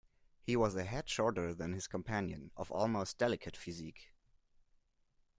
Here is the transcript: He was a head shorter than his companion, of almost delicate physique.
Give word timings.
He 0.41 0.55
was 0.55 0.75
a 0.75 0.83
head 0.83 1.07
shorter 1.07 1.53
than 1.53 1.73
his 1.73 1.85
companion, 1.85 2.49
of 2.57 2.71
almost 2.71 3.19
delicate 3.19 3.55
physique. 3.55 4.15